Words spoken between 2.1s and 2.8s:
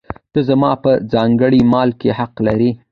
حق لرې.